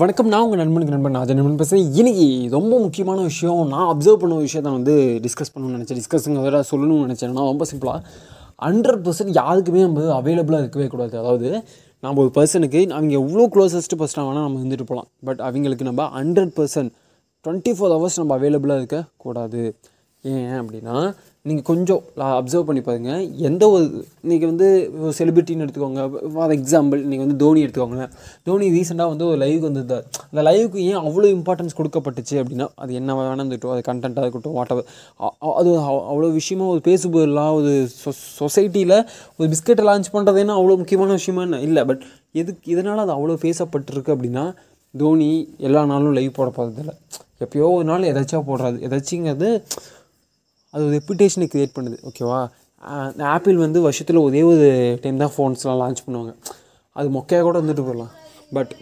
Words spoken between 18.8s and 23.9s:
இருக்கக்கூடாது ஏன் அப்படின்னா நீங்கள் கொஞ்சம் அப்சர்வ் பண்ணி பாருங்க எந்த ஒரு